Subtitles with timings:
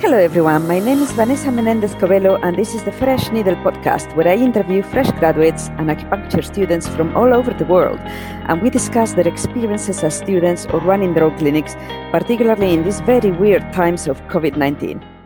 [0.00, 0.66] Hello, everyone.
[0.66, 4.34] My name is Vanessa Menendez Covelo, and this is the Fresh Needle podcast, where I
[4.34, 8.00] interview fresh graduates and acupuncture students from all over the world.
[8.48, 11.74] And we discuss their experiences as students or running their own clinics,
[12.12, 15.19] particularly in these very weird times of COVID 19.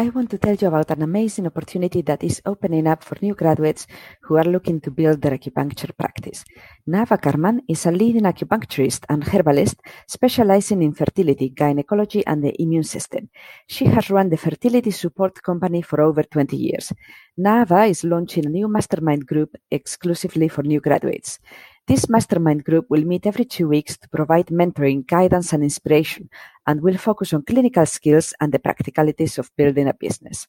[0.00, 3.34] I want to tell you about an amazing opportunity that is opening up for new
[3.34, 3.88] graduates
[4.22, 6.44] who are looking to build their acupuncture practice.
[6.88, 12.84] Naava Carman is a leading acupuncturist and herbalist specializing in fertility, gynecology, and the immune
[12.84, 13.28] system.
[13.66, 16.92] She has run the fertility support company for over 20 years.
[17.36, 21.40] Naava is launching a new mastermind group exclusively for new graduates.
[21.88, 26.28] This mastermind group will meet every two weeks to provide mentoring, guidance, and inspiration,
[26.66, 30.48] and will focus on clinical skills and the practicalities of building a business.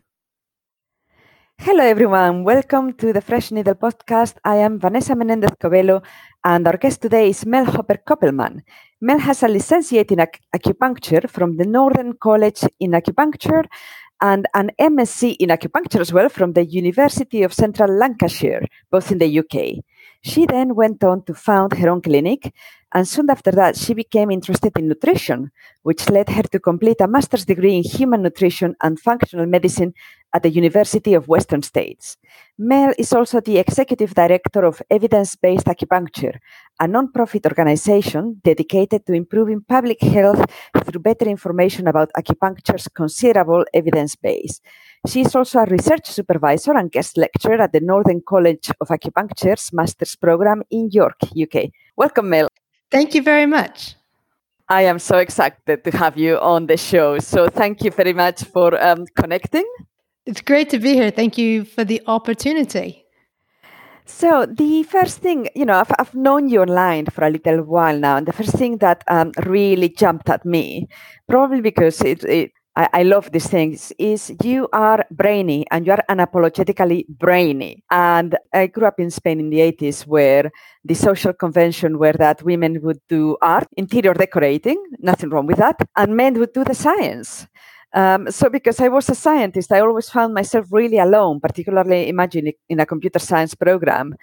[1.58, 2.44] Hello, everyone.
[2.44, 4.36] Welcome to the Fresh Needle podcast.
[4.44, 6.04] I am Vanessa Menendez Covelo,
[6.44, 8.62] and our guest today is Mel Hopper Koppelman.
[9.00, 10.20] Mel has a licentiate in
[10.54, 13.64] acupuncture from the Northern College in Acupuncture
[14.22, 19.18] and an MSc in acupuncture as well from the University of Central Lancashire, both in
[19.18, 19.84] the UK.
[20.22, 22.54] She then went on to found her own clinic,
[22.94, 25.52] and soon after that, she became interested in nutrition,
[25.84, 29.94] which led her to complete a master's degree in human nutrition and functional medicine
[30.36, 32.18] at the University of Western States.
[32.58, 36.40] Mel is also the executive director of Evidence Based Acupuncture,
[36.78, 40.46] a non-profit organization dedicated to improving public health
[40.84, 44.60] through better information about acupuncture's considerable evidence base.
[45.08, 49.72] She is also a research supervisor and guest lecturer at the Northern College of Acupuncture's
[49.72, 51.72] master's program in York, UK.
[51.96, 52.50] Welcome, Mel.
[52.92, 53.96] Thank you very much.
[54.68, 57.20] I am so excited to have you on the show.
[57.20, 59.66] So, thank you very much for um, connecting.
[60.26, 61.12] It's great to be here.
[61.12, 63.06] Thank you for the opportunity.
[64.06, 67.98] So the first thing, you know, I've, I've known you online for a little while
[67.98, 70.88] now, and the first thing that um, really jumped at me,
[71.30, 75.94] probably because it, it I, I, love these things, is you are brainy and you
[75.94, 77.84] are unapologetically brainy.
[77.92, 80.52] And I grew up in Spain in the 80s where
[80.84, 85.78] the social convention were that women would do art, interior decorating, nothing wrong with that,
[85.96, 87.48] and men would do the science.
[87.96, 92.52] Um, so because I was a scientist, I always found myself really alone, particularly imagine
[92.68, 94.16] in a computer science program.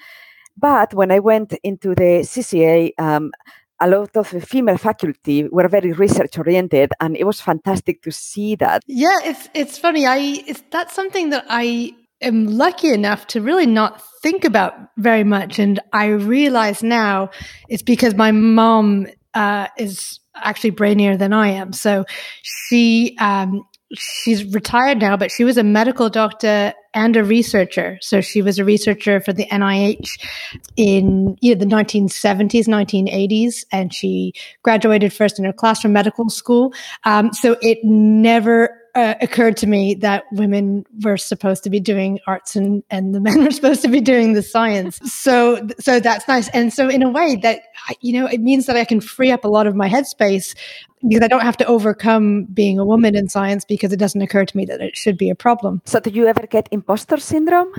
[0.56, 3.32] But when I went into the CCA, um,
[3.81, 8.12] a lot of the female faculty were very research oriented, and it was fantastic to
[8.12, 8.82] see that.
[8.87, 10.06] Yeah, it's it's funny.
[10.06, 15.25] I it's, that's something that I am lucky enough to really not think about very
[15.25, 17.31] much, and I realize now
[17.69, 21.72] it's because my mom uh, is actually brainier than I am.
[21.72, 22.04] So
[22.43, 27.98] she um, she's retired now, but she was a medical doctor and a researcher.
[28.00, 30.19] So she was a researcher for the NIH
[30.76, 34.32] in you know, the 1970s, 1980s, and she
[34.62, 36.72] graduated first in her class from medical school.
[37.04, 42.19] Um, so it never uh, occurred to me that women were supposed to be doing
[42.26, 44.98] arts and, and the men were supposed to be doing the science.
[45.10, 46.48] So, so that's nice.
[46.50, 47.60] And so in a way that,
[48.00, 50.54] you know, it means that I can free up a lot of my headspace
[51.08, 54.44] because I don't have to overcome being a woman in science because it doesn't occur
[54.44, 55.82] to me that it should be a problem.
[55.84, 57.72] So, do you ever get imposter syndrome?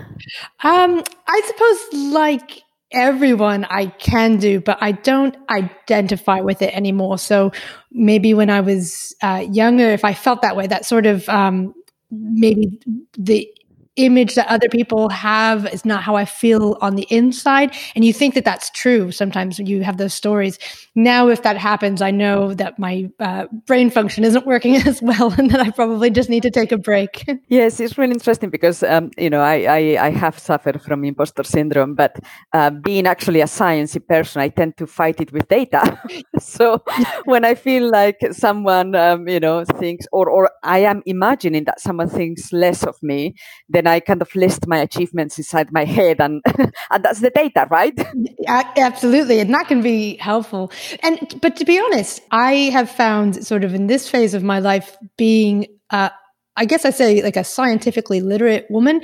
[0.64, 2.64] Um, I suppose like
[2.94, 7.18] everyone I can do, but I don't identify with it anymore.
[7.18, 7.52] So
[7.92, 11.74] maybe when I was uh, younger, if I felt that way, that sort of um,
[12.12, 12.80] maybe
[13.18, 13.50] the
[13.96, 17.76] image that other people have is not how I feel on the inside.
[17.96, 19.12] And you think that that's true.
[19.12, 20.58] Sometimes you have those stories.
[20.96, 25.32] Now, if that happens, I know that my uh, brain function isn't working as well
[25.38, 27.30] and that I probably just need to take a break.
[27.48, 31.44] yes, it's really interesting because, um, you know, I, I, I, have suffered from imposter
[31.44, 32.20] syndrome, but
[32.54, 36.00] uh, being actually a sciencey person, I tend to fight it with data.
[36.40, 36.84] so
[37.26, 41.80] when I feel like someone, um, you know, thinks, or, or I am imagining that
[41.80, 43.36] someone thinks less of me,
[43.70, 46.42] then then I kind of list my achievements inside my head, and
[46.92, 47.98] and that's the data, right?
[48.48, 50.72] Absolutely, and that can be helpful.
[51.02, 54.60] And but to be honest, I have found sort of in this phase of my
[54.60, 55.68] life being.
[55.90, 56.10] Uh,
[56.56, 59.02] I guess I say like a scientifically literate woman.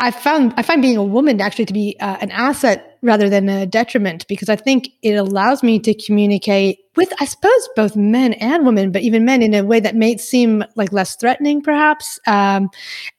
[0.00, 3.48] I found I find being a woman actually to be uh, an asset rather than
[3.48, 8.32] a detriment because I think it allows me to communicate with, I suppose, both men
[8.34, 12.18] and women, but even men in a way that may seem like less threatening, perhaps.
[12.26, 12.70] Um,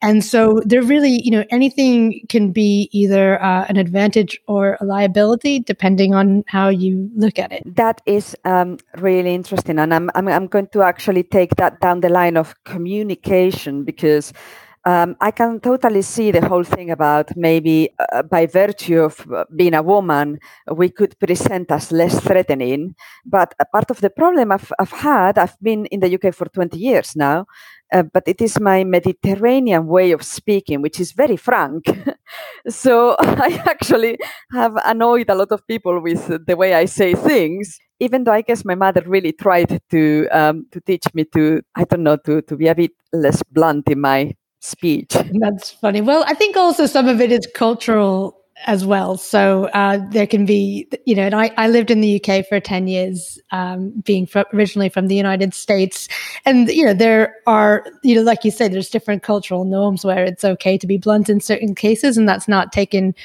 [0.01, 4.85] and so they're really, you know, anything can be either uh, an advantage or a
[4.85, 7.63] liability, depending on how you look at it.
[7.77, 9.79] That is um, really interesting.
[9.79, 14.33] And I'm, I'm, I'm going to actually take that down the line of communication because
[14.85, 19.45] um, I can totally see the whole thing about maybe uh, by virtue of uh,
[19.55, 20.39] being a woman,
[20.71, 22.95] we could present as less threatening.
[23.25, 26.45] But a part of the problem I've, I've had, I've been in the UK for
[26.47, 27.45] 20 years now,
[27.91, 31.83] uh, but it is my Mediterranean way of speaking, which is very frank.
[32.69, 34.17] so I actually
[34.53, 37.79] have annoyed a lot of people with the way I say things.
[38.01, 41.83] Even though I guess my mother really tried to um, to teach me to, I
[41.83, 45.15] don't know, to, to be a bit less blunt in my speech.
[45.39, 46.01] That's funny.
[46.01, 49.17] Well, I think also some of it is cultural as well.
[49.17, 52.59] So uh, there can be, you know, and I, I lived in the UK for
[52.59, 56.09] 10 years, um, being originally from the United States.
[56.45, 60.23] And, you know, there are, you know, like you said, there's different cultural norms where
[60.25, 63.15] it's okay to be blunt in certain cases, and that's not taken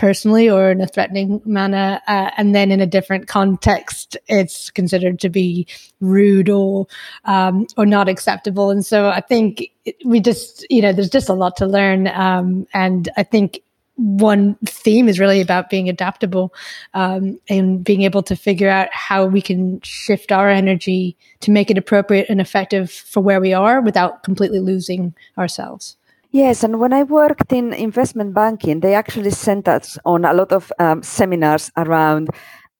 [0.00, 2.00] personally or in a threatening manner.
[2.08, 5.66] Uh, and then in a different context, it's considered to be
[6.00, 6.86] rude or,
[7.26, 8.70] um, or not acceptable.
[8.70, 9.70] And so I think
[10.06, 12.08] we just, you know, there's just a lot to learn.
[12.08, 13.60] Um, and I think
[13.96, 16.54] one theme is really about being adaptable
[16.94, 21.70] um, and being able to figure out how we can shift our energy to make
[21.70, 25.98] it appropriate and effective for where we are without completely losing ourselves.
[26.32, 30.52] Yes, and when I worked in investment banking, they actually sent us on a lot
[30.52, 32.30] of um, seminars around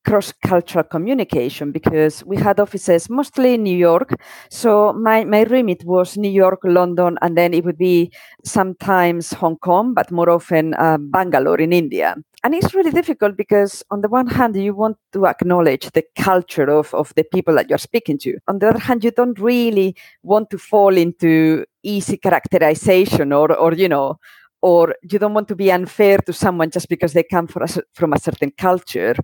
[0.04, 4.20] cross cultural communication because we had offices mostly in New York.
[4.50, 8.12] So my, my remit was New York, London, and then it would be
[8.44, 12.16] sometimes Hong Kong, but more often uh, Bangalore in India.
[12.42, 16.70] And it's really difficult because, on the one hand, you want to acknowledge the culture
[16.70, 18.38] of, of the people that you're speaking to.
[18.48, 23.74] On the other hand, you don't really want to fall into easy characterization or, or
[23.74, 24.18] you know,
[24.62, 28.12] or you don't want to be unfair to someone just because they come a, from
[28.12, 29.14] a certain culture.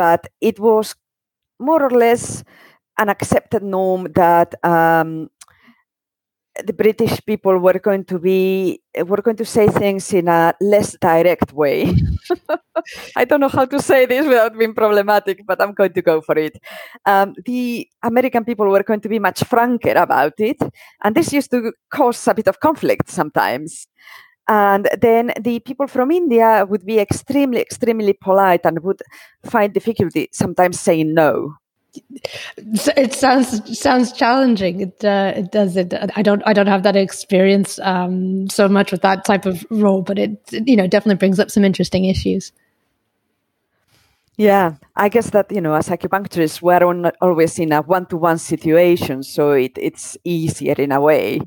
[0.00, 0.96] But it was
[1.58, 2.42] more or less
[2.96, 5.28] an accepted norm that um,
[6.64, 10.96] the British people were going to be were going to say things in a less
[11.02, 11.92] direct way.
[13.16, 16.22] I don't know how to say this without being problematic, but I'm going to go
[16.22, 16.56] for it.
[17.04, 20.56] Um, the American people were going to be much franker about it,
[21.04, 23.86] and this used to cause a bit of conflict sometimes.
[24.50, 29.00] And then the people from India would be extremely, extremely polite and would
[29.44, 31.54] find difficulty sometimes saying no
[32.56, 34.80] it sounds sounds challenging.
[34.80, 35.76] It uh, it does.
[35.76, 35.94] It.
[36.16, 36.42] I don't.
[36.46, 40.38] I don't have that experience um, so much with that type of role, but it
[40.52, 42.52] you know definitely brings up some interesting issues.
[44.36, 49.22] Yeah, I guess that you know, as acupuncturists, we're on, always in a one-to-one situation,
[49.22, 51.40] so it, it's easier in a way.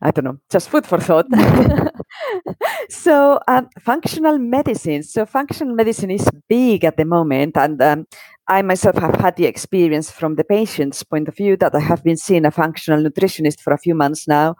[0.00, 1.26] I don't know, just food for thought.
[2.90, 5.02] so, um, functional medicine.
[5.02, 8.06] So, functional medicine is big at the moment, and um,
[8.48, 12.04] I myself have had the experience from the patient's point of view that I have
[12.04, 14.56] been seeing a functional nutritionist for a few months now,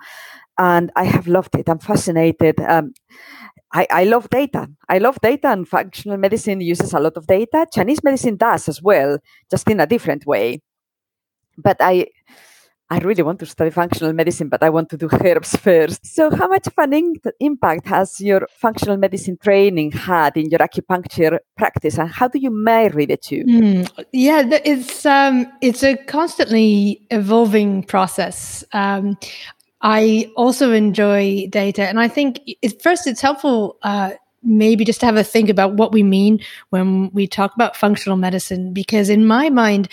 [0.59, 1.69] and I have loved it.
[1.69, 2.61] I'm fascinated.
[2.61, 2.93] Um,
[3.73, 4.69] I, I love data.
[4.89, 7.67] I love data, and functional medicine uses a lot of data.
[7.73, 9.19] Chinese medicine does as well,
[9.51, 10.63] just in a different way.
[11.57, 12.07] But I
[12.91, 16.07] I really want to study functional medicine, but I want to do herbs first.
[16.07, 20.61] So, how much of an in- impact has your functional medicine training had in your
[20.61, 23.45] acupuncture practice, and how do you marry the two?
[23.45, 28.65] Mm, yeah, it's um, it's a constantly evolving process.
[28.73, 29.19] Um,
[29.83, 33.77] I also enjoy data, and I think it, first it's helpful.
[33.83, 34.13] Uh,
[34.45, 36.39] maybe just to have a think about what we mean
[36.71, 39.89] when we talk about functional medicine, because in my mind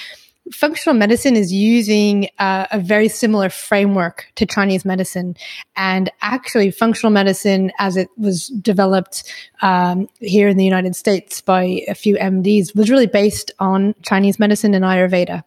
[0.52, 5.36] functional medicine is using uh, a very similar framework to Chinese medicine.
[5.76, 9.24] And actually, functional medicine, as it was developed
[9.62, 14.40] um, here in the United States by a few MDs, was really based on Chinese
[14.40, 15.44] medicine and Ayurveda.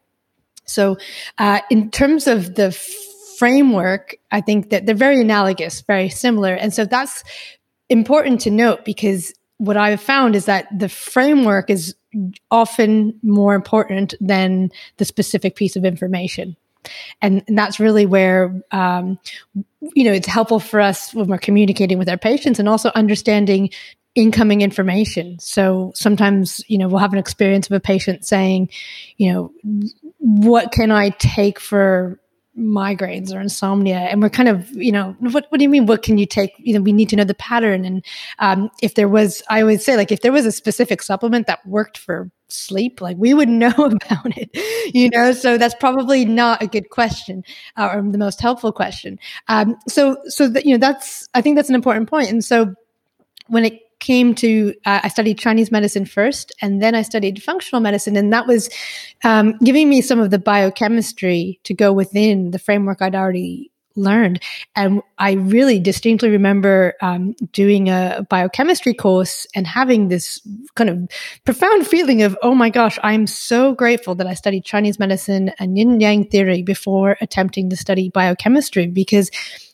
[0.65, 0.99] So,
[1.39, 2.73] uh, in terms of the
[3.39, 6.55] framework, I think that they're very analogous, very similar.
[6.55, 7.23] And so that's
[7.89, 11.95] important to note because what I've found is that the framework is
[12.51, 16.57] often more important than the specific piece of information.
[17.21, 19.19] And, and that's really where, um,
[19.95, 23.71] you know, it's helpful for us when we're communicating with our patients and also understanding
[24.15, 25.39] incoming information.
[25.39, 28.71] So sometimes, you know, we'll have an experience of a patient saying,
[29.17, 29.53] you know,
[30.19, 32.19] what can I take for
[32.59, 36.03] migraines or insomnia and we're kind of you know what, what do you mean what
[36.03, 36.53] can you take?
[36.59, 37.85] You know we need to know the pattern.
[37.85, 38.05] And
[38.39, 41.65] um, if there was i always say like if there was a specific supplement that
[41.67, 44.51] worked for sleep like we would know about it
[44.95, 45.33] you know?
[45.33, 47.45] So that's probably not a good question
[47.77, 49.19] uh, or the most helpful question.
[49.49, 52.31] Um, so so that you know that's i think that's an important point.
[52.31, 52.75] And so
[53.47, 57.81] when it came to uh, i studied chinese medicine first and then i studied functional
[57.81, 58.69] medicine and that was
[59.25, 64.41] um, giving me some of the biochemistry to go within the framework i'd already learned.
[64.75, 70.41] And i really distinctly remember um, doing a biochemistry course and having this
[70.75, 71.09] kind of
[71.45, 75.77] profound feeling of oh my gosh i'm so grateful that i studied chinese medicine and
[75.77, 79.31] yin yang theory before attempting to study biochemistry because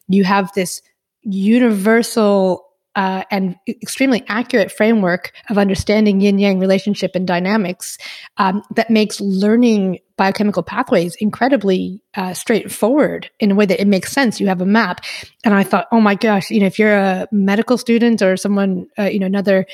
[0.09, 0.81] you have this
[1.23, 2.67] universal
[2.97, 7.99] uh, and extremely accurate framework of understanding yin yang relationship and dynamics
[8.37, 14.13] um, that makes learning biochemical pathways incredibly uh, straightforward in a way that it makes
[14.13, 14.41] sense.
[14.41, 15.05] You have a map.
[15.45, 18.87] And I thought, oh my gosh, you know, if you're a medical student or someone,
[18.99, 19.67] uh, you know, another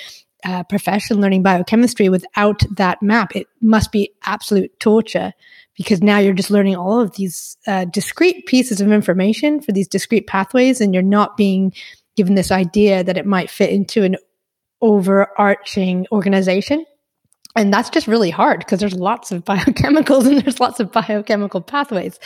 [0.44, 5.34] uh, profession learning biochemistry without that map, it must be absolute torture
[5.76, 9.88] because now you're just learning all of these uh, discrete pieces of information for these
[9.88, 11.72] discrete pathways and you're not being
[12.16, 14.16] given this idea that it might fit into an
[14.82, 16.84] overarching organization.
[17.56, 21.60] And that's just really hard because there's lots of biochemicals and there's lots of biochemical
[21.60, 22.18] pathways.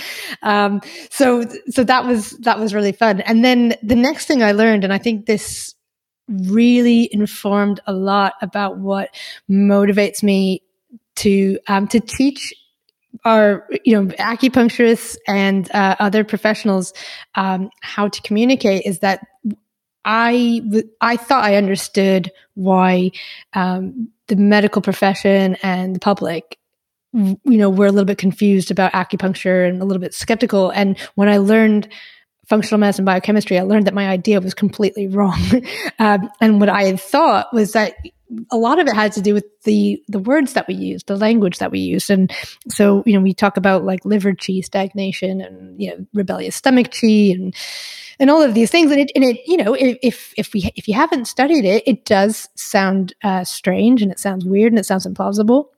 [0.42, 3.20] Um, so, so that was that was really fun.
[3.22, 5.74] And then the next thing I learned, and I think this
[6.28, 9.10] really informed a lot about what
[9.50, 10.62] motivates me
[11.16, 12.52] to um, to teach
[13.24, 16.92] our you know acupuncturists and uh, other professionals
[17.34, 19.20] um, how to communicate is that
[20.04, 20.62] I
[21.00, 23.12] I thought I understood why
[23.52, 26.58] um, the medical profession and the public
[27.12, 30.70] you know were a little bit confused about acupuncture and a little bit skeptical.
[30.70, 31.88] And when i learned
[32.48, 35.40] functional medicine biochemistry i learned that my idea was completely wrong.
[35.98, 37.94] Um, and what i had thought was that
[38.50, 41.16] a lot of it had to do with the the words that we use, the
[41.16, 42.32] language that we use, and
[42.68, 46.88] so you know we talk about like liver qi stagnation and you know rebellious stomach
[46.88, 47.54] qi and
[48.18, 50.88] and all of these things, and it and it you know if if we if
[50.88, 54.86] you haven't studied it, it does sound uh, strange and it sounds weird and it
[54.86, 55.68] sounds implausible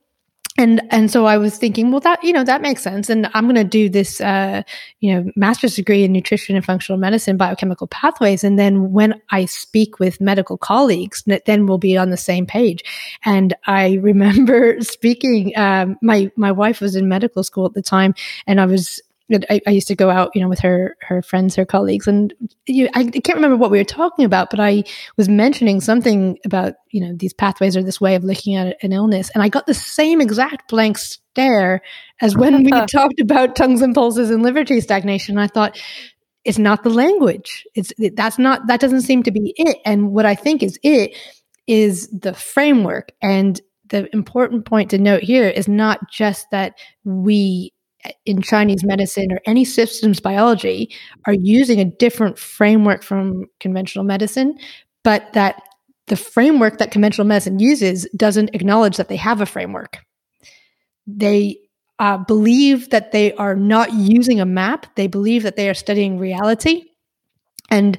[0.59, 3.45] and and so I was thinking, well, that you know that makes sense, and I'm
[3.45, 4.63] going to do this, uh,
[5.01, 9.45] you know, master's degree in nutrition and functional medicine, biochemical pathways, and then when I
[9.45, 12.83] speak with medical colleagues, then we'll be on the same page.
[13.25, 15.57] And I remember speaking.
[15.57, 18.15] Um, my my wife was in medical school at the time,
[18.47, 19.01] and I was
[19.51, 22.33] I, I, used to go out, you know, with her her friends, her colleagues, and
[22.67, 24.85] you, I can't remember what we were talking about, but I
[25.17, 28.93] was mentioning something about you know these pathways or this way of looking at an
[28.93, 31.83] illness, and I got the same exact blank stare
[32.21, 35.39] as when we talked about tongues and pulses and liver qi stagnation.
[35.39, 35.81] I thought
[36.45, 39.79] it's not the language; it's that's not that doesn't seem to be it.
[39.85, 41.17] And what I think is it
[41.67, 47.73] is the framework and the important point to note here is not just that we
[48.25, 50.95] in Chinese medicine or any systems biology
[51.27, 54.57] are using a different framework from conventional medicine,
[55.03, 55.63] but that
[56.07, 59.99] the framework that conventional medicine uses doesn't acknowledge that they have a framework.
[61.07, 61.59] They
[61.99, 66.19] uh, believe that they are not using a map, they believe that they are studying
[66.19, 66.85] reality.
[67.71, 67.99] And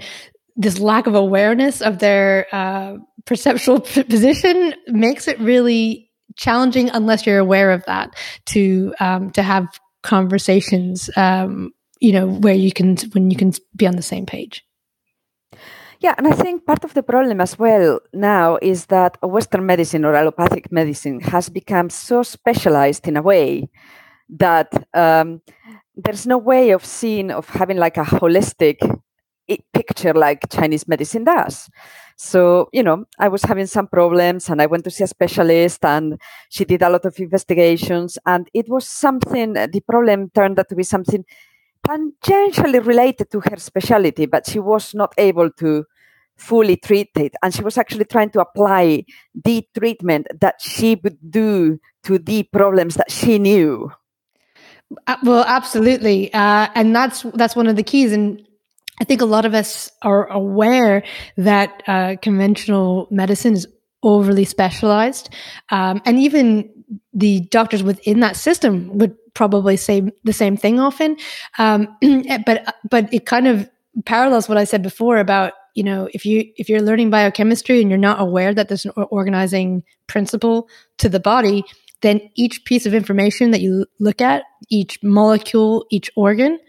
[0.56, 7.26] this lack of awareness of their uh, perceptual p- position makes it really challenging unless
[7.26, 9.68] you're aware of that to um, to have
[10.08, 14.64] conversations um, you know where you can when you can be on the same page.
[16.00, 20.06] Yeah, and I think part of the problem as well now is that Western medicine
[20.06, 23.68] or allopathic medicine has become so specialized in a way
[24.30, 25.42] that um,
[25.96, 28.78] there's no way of seeing of having like a holistic
[29.74, 31.70] picture like Chinese medicine does.
[32.18, 35.86] So, you know, I was having some problems and I went to see a specialist
[35.86, 40.70] and she did a lot of investigations and it was something, the problem turned out
[40.70, 41.24] to be something
[41.88, 45.86] tangentially related to her specialty, but she was not able to
[46.36, 47.34] fully treat it.
[47.44, 49.06] And she was actually trying to apply
[49.44, 53.92] the treatment that she would do to the problems that she knew.
[55.06, 58.14] Uh, well, absolutely, uh, and that's that's one of the keys.
[58.14, 58.47] And
[59.00, 61.04] I think a lot of us are aware
[61.38, 63.68] that uh, conventional medicine is
[64.04, 65.30] overly specialized.
[65.70, 66.70] Um, and even
[67.14, 71.18] the doctors within that system would probably say the same thing often.
[71.58, 71.96] Um,
[72.46, 73.70] but, but it kind of
[74.06, 77.90] parallels what I said before about, you know, if you, if you're learning biochemistry and
[77.90, 81.64] you're not aware that there's an organizing principle to the body,
[82.02, 86.60] then each piece of information that you look at, each molecule, each organ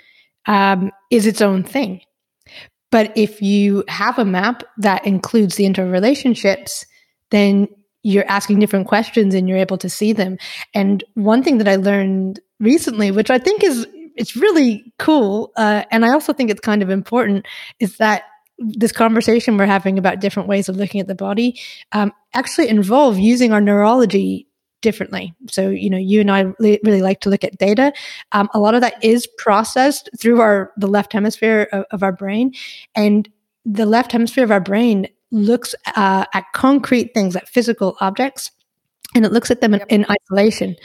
[0.46, 2.00] um, is its own thing.
[2.90, 6.86] But if you have a map that includes the interrelationships,
[7.30, 7.68] then
[8.02, 10.38] you're asking different questions and you're able to see them.
[10.74, 15.84] And one thing that I learned recently, which I think is it's really cool, uh,
[15.90, 17.46] and I also think it's kind of important,
[17.78, 18.24] is that
[18.58, 21.60] this conversation we're having about different ways of looking at the body
[21.92, 24.47] um, actually involve using our neurology
[24.80, 25.34] differently.
[25.50, 27.92] So, you know, you and I really, really like to look at data.
[28.32, 32.12] Um, a lot of that is processed through our the left hemisphere of, of our
[32.12, 32.54] brain,
[32.94, 33.28] and
[33.64, 38.50] the left hemisphere of our brain looks uh, at concrete things, at physical objects,
[39.14, 39.86] and it looks at them yep.
[39.88, 40.76] in, isolation.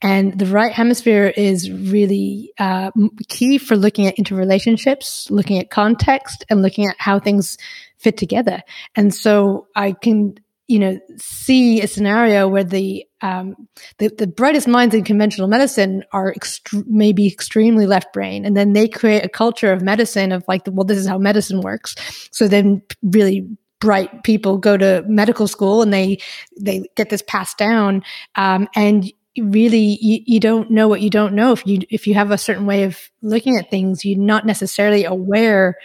[0.00, 2.90] And the right hemisphere is really uh,
[3.28, 7.58] key for looking at interrelationships, looking at context, and looking at how things
[7.98, 8.62] fit together.
[8.94, 10.36] And so I can
[10.72, 16.02] you know see a scenario where the um, the, the brightest minds in conventional medicine
[16.12, 20.44] are ext- maybe extremely left brain, and then they create a culture of medicine of
[20.48, 21.94] like, well, this is how medicine works.
[22.32, 23.46] So then, really
[23.80, 26.18] bright people go to medical school and they
[26.58, 28.02] they get this passed down,
[28.34, 32.14] um, and really you, you don't know what you don't know if you if you
[32.14, 35.76] have a certain way of looking at things you're not necessarily aware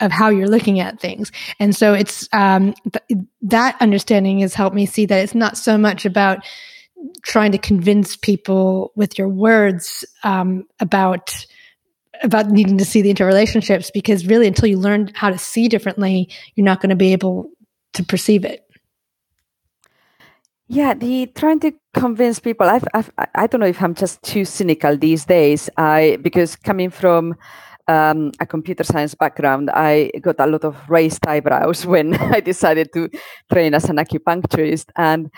[0.00, 1.30] of how you're looking at things.
[1.58, 5.76] And so it's um, th- that understanding has helped me see that it's not so
[5.78, 6.44] much about
[7.22, 11.46] trying to convince people with your words um, about
[12.22, 16.28] about needing to see the interrelationships because really until you learn how to see differently
[16.54, 17.50] you're not going to be able
[17.94, 18.66] to perceive it
[20.68, 24.44] yeah the trying to convince people I've, I've i don't know if i'm just too
[24.44, 27.36] cynical these days i because coming from
[27.90, 32.92] um, a computer science background, I got a lot of raised eyebrows when I decided
[32.94, 33.10] to
[33.52, 35.30] train as an acupuncturist, and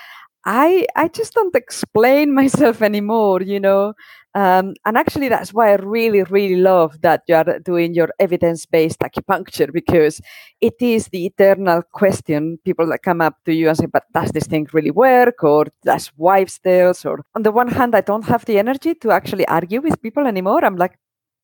[0.45, 3.95] I I just don't explain myself anymore, you know.
[4.35, 9.01] Um, and actually, that's why I really, really love that you are doing your evidence-based
[9.01, 10.23] acupuncture because
[10.61, 12.59] it is the eternal question.
[12.65, 15.67] People that come up to you and say, "But does this thing really work?" or
[15.85, 19.47] "Does wives' tales?" Or on the one hand, I don't have the energy to actually
[19.49, 20.65] argue with people anymore.
[20.65, 20.99] I'm like,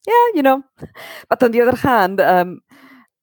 [0.07, 0.63] yeah, you know.
[1.29, 2.61] But on the other hand, um,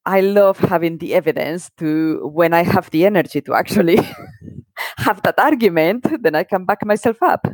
[0.05, 3.97] I love having the evidence to when I have the energy to actually
[4.97, 7.47] have that argument, then I can back myself up.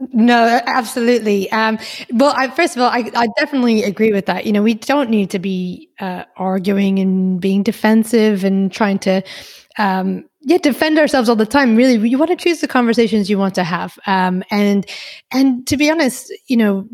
[0.00, 1.50] No, absolutely.
[1.50, 1.78] Um,
[2.12, 4.44] well, I, first of all, I, I, definitely agree with that.
[4.44, 9.22] You know, we don't need to be uh, arguing and being defensive and trying to,
[9.78, 11.76] um, yeah, defend ourselves all the time.
[11.76, 13.98] Really, you want to choose the conversations you want to have.
[14.06, 14.86] Um, and
[15.32, 16.88] and to be honest, you know,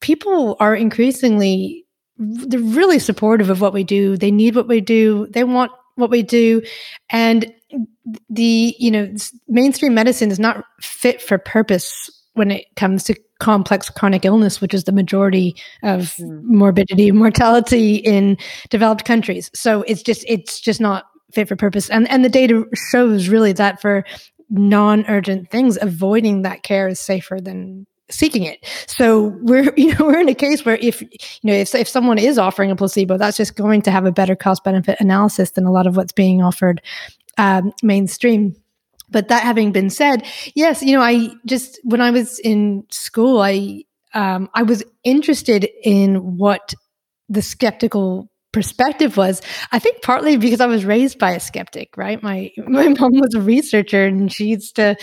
[0.00, 1.86] people are increasingly
[2.20, 4.16] they're really supportive of what we do.
[4.16, 5.26] They need what we do.
[5.30, 6.62] They want what we do,
[7.08, 7.52] and
[8.28, 9.14] the you know
[9.48, 14.74] mainstream medicine is not fit for purpose when it comes to complex chronic illness, which
[14.74, 16.42] is the majority of mm.
[16.42, 18.36] morbidity and mortality in
[18.68, 19.50] developed countries.
[19.54, 21.90] So it's just it's just not fit for purpose.
[21.90, 24.04] And and the data shows really that for
[24.50, 28.64] non-urgent things, avoiding that care is safer than seeking it.
[28.86, 31.08] So we're, you know, we're in a case where if, you
[31.44, 34.36] know, if, if someone is offering a placebo, that's just going to have a better
[34.36, 36.82] cost benefit analysis than a lot of what's being offered
[37.38, 38.54] um, mainstream.
[39.08, 43.40] But that having been said, yes, you know, I just, when I was in school,
[43.40, 46.74] I, um, I was interested in what
[47.28, 49.40] the skeptical perspective was
[49.72, 53.34] i think partly because i was raised by a skeptic right my my mom was
[53.34, 54.96] a researcher and she used to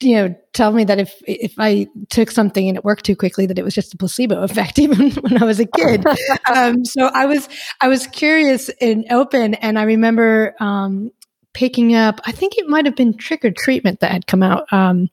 [0.00, 3.46] you know tell me that if if I took something and it worked too quickly
[3.46, 6.04] that it was just a placebo effect even when I was a kid.
[6.54, 7.48] um, so I was
[7.80, 11.10] I was curious and open, and I remember um,
[11.52, 12.20] picking up.
[12.24, 14.72] I think it might have been Trick or Treatment that had come out.
[14.72, 15.08] Um,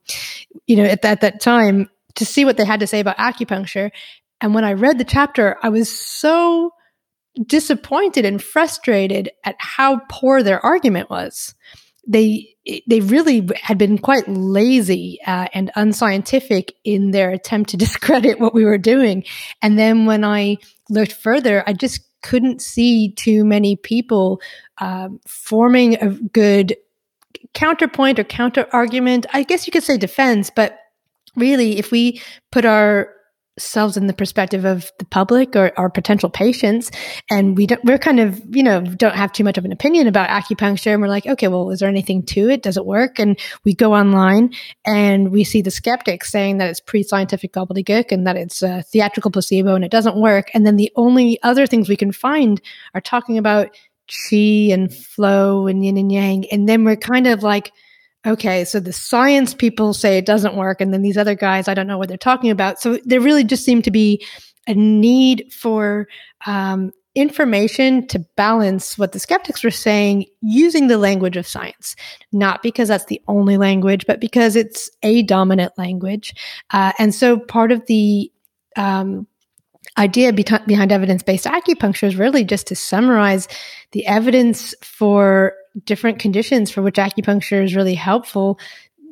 [0.67, 3.91] you know, at that that time to see what they had to say about acupuncture.
[4.41, 6.71] And when I read the chapter, I was so
[7.45, 11.56] disappointed and frustrated at how poor their argument was.
[12.08, 12.56] They
[12.88, 18.54] they really had been quite lazy uh, and unscientific in their attempt to discredit what
[18.54, 19.24] we were doing.
[19.62, 20.58] And then when I
[20.89, 24.41] looked further, I just couldn't see too many people
[24.80, 26.76] um, forming a good
[27.54, 29.26] counterpoint or counter argument.
[29.32, 30.80] I guess you could say defense, but
[31.36, 32.21] really, if we
[32.52, 33.13] put our
[33.58, 36.91] ourselves in the perspective of the public or our potential patients.
[37.30, 40.08] And we don't we're kind of you know don't have too much of an opinion
[40.08, 40.94] about acupuncture.
[40.94, 42.63] And we're like okay well is there anything to it?
[42.63, 43.20] Does it work?
[43.20, 44.54] And we go online
[44.86, 49.32] and we see the skeptics saying that it's pre-scientific gobbledygook and that it's a theatrical
[49.32, 50.50] placebo and it doesn't work.
[50.54, 52.62] And then the only other things we can find
[52.94, 53.70] are talking about
[54.08, 56.46] chi and flow and yin and yang.
[56.52, 57.72] And then we're kind of like
[58.26, 61.74] okay, so the science people say it doesn't work, and then these other guys, I
[61.74, 62.80] don't know what they're talking about.
[62.80, 64.26] So there really just seemed to be
[64.68, 66.08] a need for
[66.46, 71.96] um, information to balance what the skeptics were saying using the language of science,
[72.32, 76.34] not because that's the only language, but because it's a dominant language.
[76.72, 78.32] Uh, and so part of the
[78.76, 79.28] um,
[79.98, 83.48] idea be- behind evidence based acupuncture is really just to summarize
[83.92, 88.60] the evidence for different conditions for which acupuncture is really helpful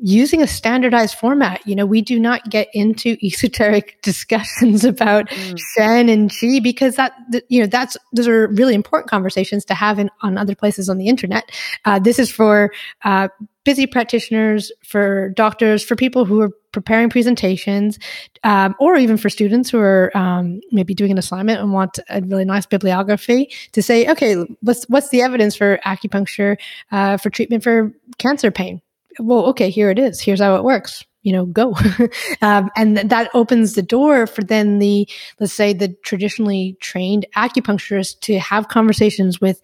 [0.06, 1.66] using a standardized format.
[1.66, 5.60] You know, we do not get into esoteric discussions about mm.
[5.76, 7.14] Shen and Qi because that,
[7.48, 10.98] you know, that's, those are really important conversations to have in, on other places on
[10.98, 11.50] the internet.
[11.86, 12.74] Uh, this is for,
[13.04, 13.30] uh,
[13.64, 18.00] busy practitioners, for doctors, for people who are preparing presentations,
[18.44, 22.22] um, or even for students who are um, maybe doing an assignment and want a
[22.22, 26.58] really nice bibliography to say, okay, what's what's the evidence for acupuncture
[26.92, 28.82] uh, for treatment for cancer pain?
[29.20, 30.22] well, okay, here it is.
[30.22, 31.04] Here's how it works.
[31.22, 31.76] You know, go.
[32.42, 35.08] um, and th- that opens the door for then the,
[35.40, 39.62] let's say, the traditionally trained acupuncturist to have conversations with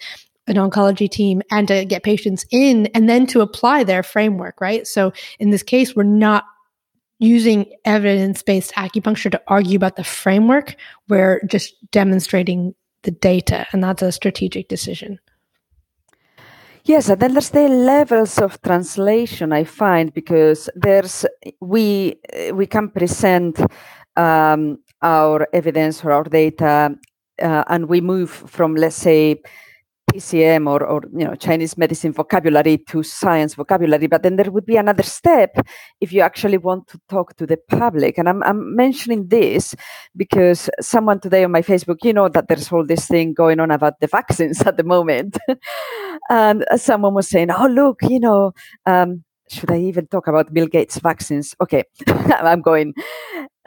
[0.50, 4.88] an oncology team and to get patients in and then to apply their framework, right?
[4.88, 6.46] So in this case, we're not
[7.20, 10.76] using evidence based acupuncture to argue about the framework.
[11.10, 15.20] We're just demonstrating the data, and that's a strategic decision.
[16.86, 21.26] Yes, and then there's the levels of translation I find because there's
[21.60, 22.20] we
[22.54, 23.60] we can present
[24.16, 26.96] um, our evidence or our data,
[27.42, 29.42] uh, and we move from let's say
[30.10, 34.66] TCM or, or you know Chinese medicine vocabulary to science vocabulary, but then there would
[34.66, 35.56] be another step
[36.02, 38.18] if you actually want to talk to the public.
[38.18, 39.76] And I'm, I'm mentioning this
[40.16, 43.72] because someone today on my Facebook, you know that there's all this thing going on
[43.72, 45.38] about the vaccines at the moment,
[46.30, 48.52] and someone was saying, "Oh look, you know."
[48.86, 51.56] Um, should I even talk about Bill Gates vaccines?
[51.60, 52.94] Okay, I'm going.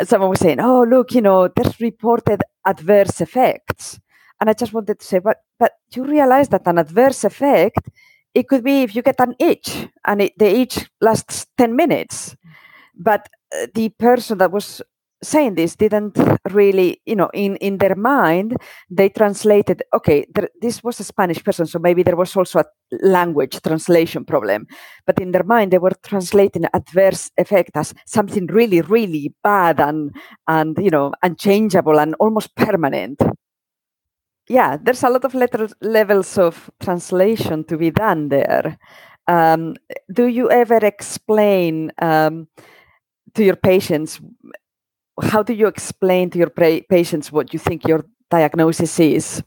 [0.05, 3.99] Someone was saying, "Oh, look, you know, there's reported adverse effects."
[4.43, 7.89] And I just wanted to say, but but you realize that an adverse effect,
[8.35, 12.35] it could be if you get an itch and it, the itch lasts 10 minutes.
[12.97, 14.83] But uh, the person that was
[15.23, 16.19] saying this didn't
[16.51, 18.57] really, you know, in, in their mind,
[18.91, 20.27] they translated, okay,
[20.61, 22.65] this was a Spanish person, so maybe there was also a
[23.01, 24.67] language translation problem.
[25.07, 30.11] But in their mind, they were translating adverse effect as something really, really bad and,
[30.49, 33.23] and you know, unchangeable and almost permanent
[34.49, 35.35] yeah, there's a lot of
[35.81, 38.79] levels of translation to be done there.
[39.29, 39.77] Um,
[40.13, 42.49] do you ever explain um,
[43.35, 44.21] to your patients?
[45.21, 49.43] How do you explain to your pra- patients what you think your diagnosis is?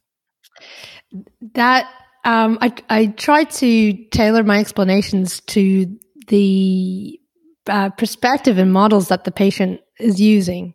[1.54, 1.88] That
[2.24, 5.86] um, I, I try to tailor my explanations to
[6.28, 7.20] the
[7.68, 10.74] uh, perspective and models that the patient is using.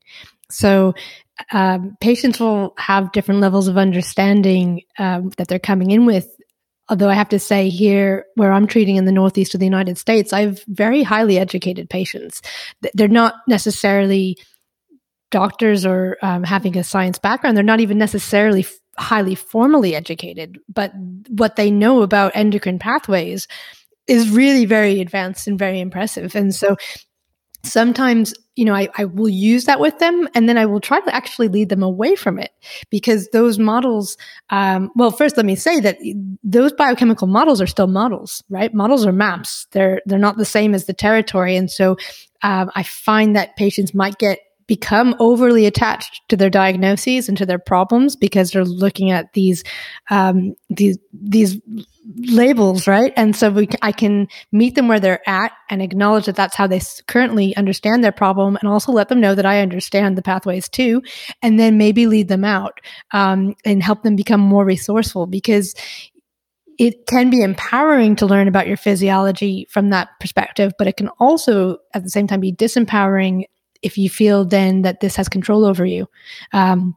[0.50, 0.94] So
[1.53, 6.29] um, patients will have different levels of understanding um, that they're coming in with.
[6.88, 9.96] Although I have to say, here where I'm treating in the Northeast of the United
[9.96, 12.42] States, I have very highly educated patients.
[12.94, 14.37] They're not necessarily
[15.31, 17.57] doctors or um, having a science background.
[17.57, 18.66] They're not even necessarily
[18.98, 20.92] highly formally educated, but
[21.29, 23.46] what they know about endocrine pathways
[24.07, 26.35] is really very advanced and very impressive.
[26.35, 26.76] And so
[27.62, 31.01] sometimes you know I, I will use that with them and then i will try
[31.01, 32.53] to actually lead them away from it
[32.90, 34.16] because those models
[34.51, 35.99] um, well first let me say that
[36.42, 38.73] those biochemical models are still models right?
[38.75, 39.66] Models are maps.
[39.73, 41.96] They're they're not the same as the territory and so
[42.42, 44.38] um, i find that patients might get
[44.70, 49.64] become overly attached to their diagnoses and to their problems because they're looking at these
[50.11, 51.61] um, these these
[52.18, 53.12] labels, right?
[53.16, 56.68] And so we, I can meet them where they're at and acknowledge that that's how
[56.68, 60.68] they currently understand their problem, and also let them know that I understand the pathways
[60.68, 61.02] too,
[61.42, 62.78] and then maybe lead them out
[63.11, 65.74] um, and help them become more resourceful because
[66.78, 71.09] it can be empowering to learn about your physiology from that perspective, but it can
[71.18, 73.46] also at the same time be disempowering
[73.83, 76.09] if you feel then that this has control over you.
[76.53, 76.97] Um,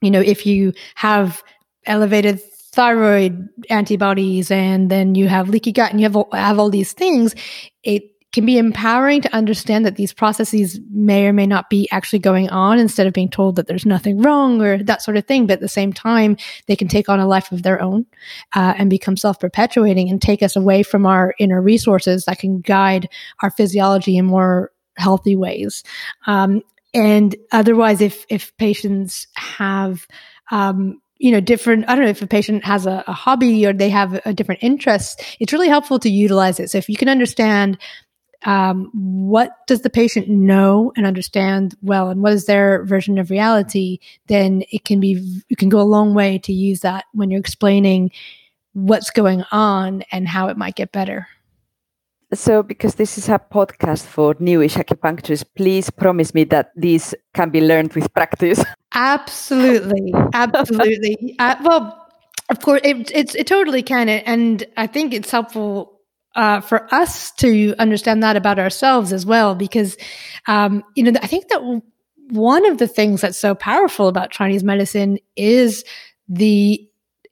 [0.00, 1.42] you know, if you have
[1.86, 2.40] elevated
[2.72, 7.34] thyroid antibodies and then you have leaky gut and you have, have all these things,
[7.82, 12.18] it can be empowering to understand that these processes may or may not be actually
[12.18, 15.46] going on instead of being told that there's nothing wrong or that sort of thing.
[15.46, 16.36] But at the same time,
[16.66, 18.04] they can take on a life of their own
[18.54, 22.60] uh, and become self perpetuating and take us away from our inner resources that can
[22.60, 23.08] guide
[23.42, 25.84] our physiology in more healthy ways.
[26.26, 26.62] Um,
[26.94, 30.06] and otherwise, if if patients have
[30.50, 33.72] um, you know different i don't know if a patient has a, a hobby or
[33.72, 37.08] they have a different interest it's really helpful to utilize it so if you can
[37.08, 37.78] understand
[38.44, 43.30] um, what does the patient know and understand well and what is their version of
[43.30, 47.30] reality then it can be you can go a long way to use that when
[47.30, 48.12] you're explaining
[48.74, 51.26] what's going on and how it might get better
[52.34, 57.50] so, because this is a podcast for newish acupuncturists, please promise me that these can
[57.50, 58.62] be learned with practice.
[58.94, 61.36] Absolutely, absolutely.
[61.38, 62.06] uh, well,
[62.48, 66.00] of course, it, it, it totally can, and I think it's helpful
[66.34, 69.96] uh, for us to understand that about ourselves as well, because
[70.46, 71.82] um, you know I think that
[72.30, 75.84] one of the things that's so powerful about Chinese medicine is
[76.28, 76.82] the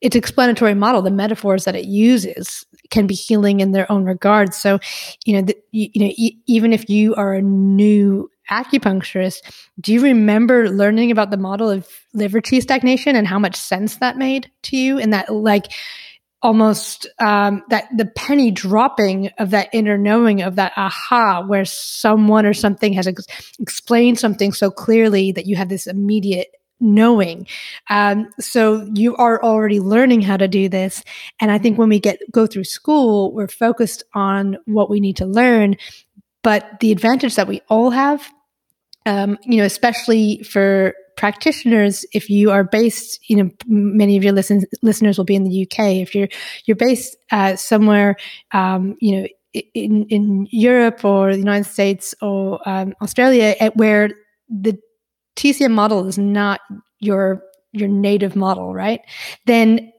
[0.03, 4.55] its explanatory model, the metaphors that it uses can be healing in their own regard.
[4.55, 4.79] So,
[5.25, 9.39] you know, the, you, you, know, e- even if you are a new acupuncturist,
[9.81, 13.97] do you remember learning about the model of liver qi stagnation and how much sense
[13.97, 14.99] that made to you?
[14.99, 15.67] And that, like,
[16.43, 22.47] almost um, that the penny dropping of that inner knowing of that aha, where someone
[22.47, 23.27] or something has ex-
[23.59, 26.49] explained something so clearly that you have this immediate
[26.81, 27.47] knowing.
[27.89, 31.03] Um, so you are already learning how to do this.
[31.41, 35.17] And I think when we get go through school, we're focused on what we need
[35.17, 35.77] to learn.
[36.43, 38.31] But the advantage that we all have,
[39.05, 44.33] um, you know, especially for practitioners, if you are based, you know, many of your
[44.33, 45.97] listen, listeners will be in the UK.
[45.97, 46.29] If you're
[46.67, 48.17] you're based uh, somewhere,
[48.53, 49.29] um, you know,
[49.75, 54.11] in in Europe or the United States or um, Australia, where
[54.49, 54.79] the
[55.37, 56.61] TCM model is not
[57.01, 59.01] your your native model, right?
[59.45, 59.93] Then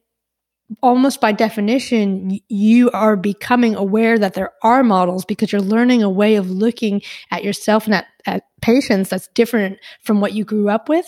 [0.81, 6.09] almost by definition, you are becoming aware that there are models because you're learning a
[6.09, 10.69] way of looking at yourself and at, at patients that's different from what you grew
[10.69, 11.07] up with.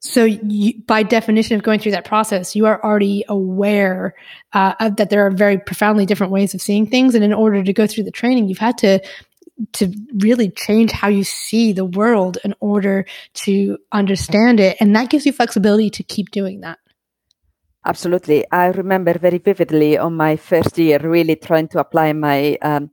[0.00, 4.16] So, you, by definition of going through that process, you are already aware
[4.52, 7.14] uh, that there are very profoundly different ways of seeing things.
[7.14, 9.00] And in order to go through the training, you've had to
[9.72, 14.76] to really change how you see the world in order to understand it.
[14.80, 16.78] And that gives you flexibility to keep doing that.
[17.84, 18.44] Absolutely.
[18.52, 22.90] I remember very vividly on my first year really trying to apply my um,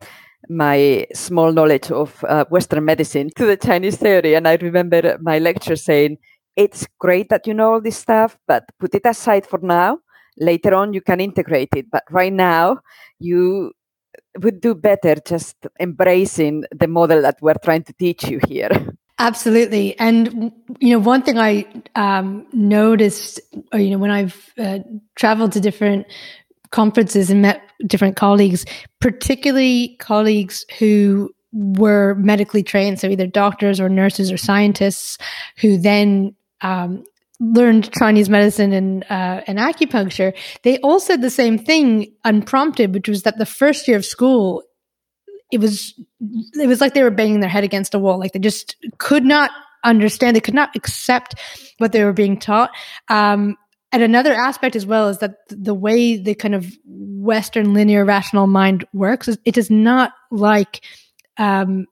[0.50, 4.34] my small knowledge of uh, Western medicine to the Chinese theory.
[4.34, 6.18] And I remember my lecturer saying,
[6.56, 10.00] It's great that you know all this stuff, but put it aside for now.
[10.38, 11.92] Later on, you can integrate it.
[11.92, 12.80] But right now,
[13.20, 13.74] you
[14.40, 18.70] would do better just embracing the model that we're trying to teach you here.
[19.22, 23.42] Absolutely, and you know, one thing I um, noticed,
[23.74, 24.80] or, you know, when I've uh,
[25.16, 26.08] traveled to different
[26.72, 28.66] conferences and met different colleagues,
[29.02, 35.18] particularly colleagues who were medically trained, so either doctors or nurses or scientists,
[35.58, 37.04] who then um,
[37.40, 43.08] learned Chinese medicine and uh, and acupuncture, they all said the same thing unprompted, which
[43.08, 44.64] was that the first year of school,
[45.52, 45.94] it was
[46.54, 49.24] it was like they were banging their head against a wall, like they just could
[49.24, 49.52] not
[49.84, 51.36] understand, they could not accept
[51.78, 52.72] what they were being taught.
[53.08, 53.58] Um,
[53.92, 58.46] and another aspect as well is that the way the kind of Western linear rational
[58.46, 60.82] mind works is it is not like
[61.38, 61.88] um,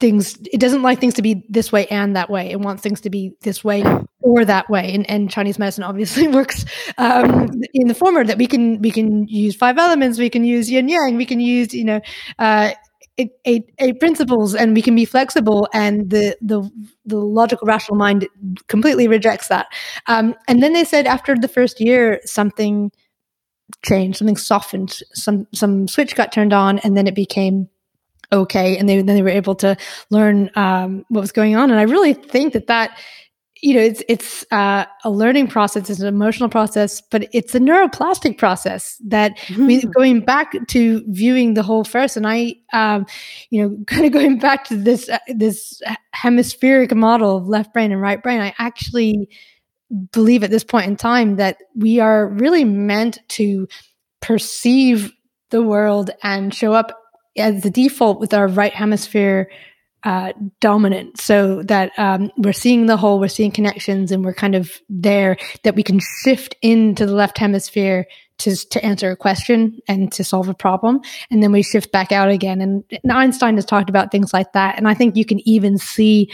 [0.00, 2.50] things it doesn't like things to be this way and that way.
[2.50, 3.84] It wants things to be this way
[4.20, 4.94] or that way.
[4.94, 6.64] And, and chinese medicine obviously works
[6.98, 10.70] um, in the former that we can we can use five elements we can use
[10.70, 12.00] yin yang we can use you know
[12.38, 12.70] uh,
[13.18, 16.68] eight, eight, eight principles and we can be flexible and the the
[17.04, 18.28] the logical rational mind
[18.68, 19.66] completely rejects that.
[20.06, 22.90] Um, and then they said after the first year something
[23.84, 27.68] changed something softened some some switch got turned on and then it became
[28.32, 29.76] okay and they, then they were able to
[30.10, 32.98] learn um, what was going on and i really think that that
[33.60, 37.60] you know it's it's uh, a learning process it's an emotional process but it's a
[37.60, 39.66] neuroplastic process that mm-hmm.
[39.66, 43.06] we, going back to viewing the whole first and i um,
[43.50, 47.92] you know kind of going back to this uh, this hemispheric model of left brain
[47.92, 49.28] and right brain i actually
[50.12, 53.66] believe at this point in time that we are really meant to
[54.20, 55.12] perceive
[55.50, 57.07] the world and show up
[57.38, 59.50] as the default with our right hemisphere
[60.04, 64.54] uh, dominant so that um, we're seeing the whole, we're seeing connections, and we're kind
[64.54, 68.06] of there that we can shift into the left hemisphere
[68.38, 71.00] to, to answer a question and to solve a problem.
[71.30, 72.60] And then we shift back out again.
[72.60, 74.78] And, and Einstein has talked about things like that.
[74.78, 76.30] And I think you can even see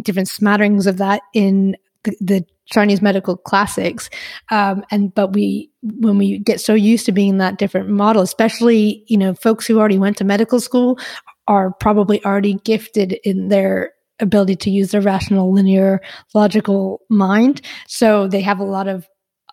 [0.00, 4.10] different smatterings of that in the, the Chinese medical classics.
[4.50, 9.04] Um, and but we when we get so used to being that different model, especially
[9.06, 10.98] you know folks who already went to medical school
[11.46, 16.00] are probably already gifted in their ability to use their rational, linear,
[16.34, 17.60] logical mind.
[17.86, 19.08] So they have a lot of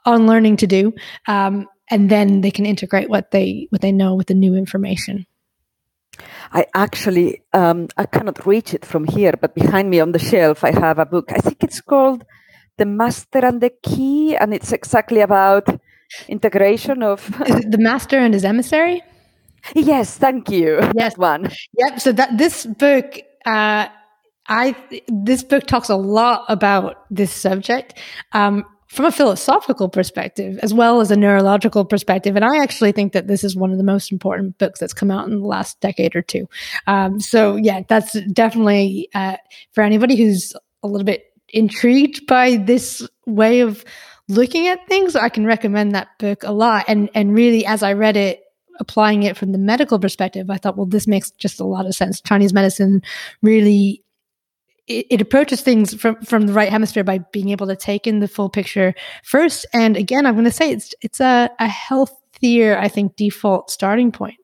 [0.06, 0.93] unlearning to do,
[1.28, 5.25] um, and then they can integrate what they what they know with the new information.
[6.51, 10.63] I actually um, I cannot reach it from here, but behind me on the shelf
[10.63, 11.32] I have a book.
[11.32, 12.25] I think it's called
[12.77, 15.67] The Master and the Key, and it's exactly about
[16.27, 17.25] integration of
[17.69, 19.01] the master and his emissary.
[19.73, 20.79] Yes, thank you.
[20.95, 21.51] Yes, one.
[21.77, 21.99] Yep.
[21.99, 23.88] So that this book, uh,
[24.47, 24.75] I
[25.07, 27.99] this book talks a lot about this subject.
[28.33, 32.38] Um, from a philosophical perspective as well as a neurological perspective.
[32.38, 35.11] And I actually think that this is one of the most important books that's come
[35.11, 36.47] out in the last decade or two.
[36.88, 39.35] Um, so, yeah, that's definitely uh,
[39.73, 43.83] for anybody who's a little bit intrigued by this way of
[44.27, 45.15] looking at things.
[45.15, 46.85] I can recommend that book a lot.
[46.87, 48.43] And and really, as I read it,
[48.79, 51.95] applying it from the medical perspective, I thought, well, this makes just a lot of
[51.95, 52.21] sense.
[52.21, 53.01] Chinese medicine
[53.41, 54.03] really
[54.87, 58.19] it, it, approaches things from from the right hemisphere by being able to take in
[58.19, 59.65] the full picture first.
[59.73, 64.11] And again, I'm going to say it's it's a, a healthier, I think, default starting
[64.11, 64.37] point.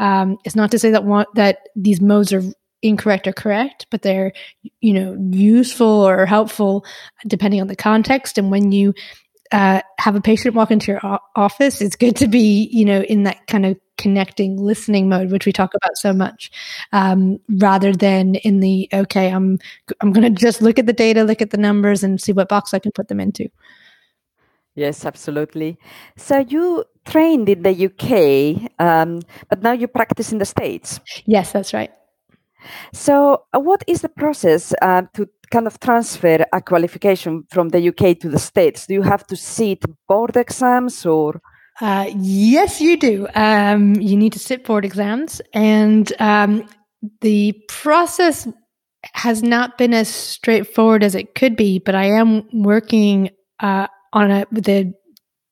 [0.00, 2.42] Um, it's not to say that one, that these modes are
[2.82, 4.32] incorrect or correct, but they're
[4.80, 6.84] you know useful or helpful
[7.26, 8.38] depending on the context.
[8.38, 8.94] And when you
[9.52, 13.02] uh, have a patient walk into your o- office, it's good to be, you know,
[13.02, 16.50] in that kind of connecting listening mode, which we talk about so much,
[16.92, 19.58] um, rather than in the okay, I'm
[20.00, 22.48] I'm going to just look at the data, look at the numbers, and see what
[22.48, 23.48] box I can put them into.
[24.74, 25.76] Yes, absolutely.
[26.16, 31.00] So you trained in the UK, um, but now you practice in the States.
[31.26, 31.90] Yes, that's right.
[32.92, 37.88] So, uh, what is the process uh, to kind of transfer a qualification from the
[37.88, 38.86] UK to the States?
[38.86, 41.40] Do you have to sit board exams or?
[41.80, 43.28] Uh, yes, you do.
[43.34, 46.68] Um, you need to sit board exams, and um,
[47.20, 48.48] the process
[49.14, 51.78] has not been as straightforward as it could be.
[51.78, 54.92] But I am working uh, on a the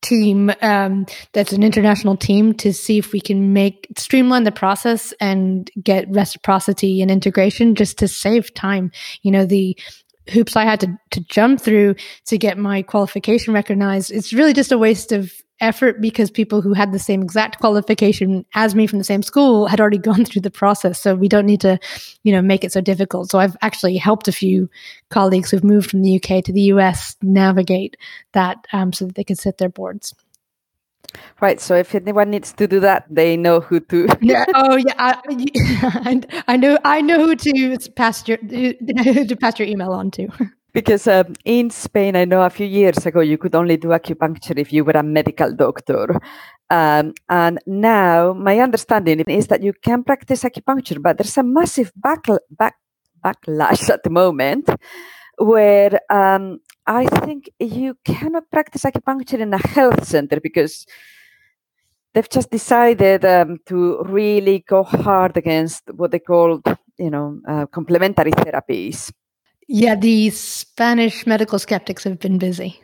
[0.03, 5.13] team um, that's an international team to see if we can make streamline the process
[5.21, 8.93] and get reciprocity and integration just to save time.
[9.23, 9.77] You know the
[10.29, 14.73] hoops i had to, to jump through to get my qualification recognized it's really just
[14.73, 18.99] a waste of effort because people who had the same exact qualification as me from
[18.99, 21.01] the same school had already gone through the process.
[21.01, 21.79] So we don't need to,
[22.23, 23.31] you know, make it so difficult.
[23.31, 24.69] So I've actually helped a few
[25.11, 27.97] colleagues who've moved from the UK to the US navigate
[28.33, 30.15] that um, so that they can sit their boards.
[31.41, 31.61] Right.
[31.61, 34.09] So if anyone needs to do that, they know who to.
[34.21, 34.45] yeah.
[34.55, 34.95] Oh, yeah.
[34.99, 36.79] I, I know.
[36.85, 40.29] I know who to pass your to pass your email on to.
[40.77, 44.59] Because um, in Spain, I know a few years ago you could only do acupuncture
[44.59, 46.21] if you were a medical doctor.
[46.69, 51.93] Um, and now my understanding is that you can practice acupuncture, but there's a massive
[51.97, 52.75] back, back,
[53.25, 54.69] backlash at the moment
[55.39, 60.85] where um, I think you cannot practice acupuncture in a health center because
[62.13, 66.61] they've just decided um, to really go hard against what they call,
[66.99, 69.11] you know, uh, complementary therapies.
[69.69, 72.81] Yeah, the Spanish medical skeptics have been busy.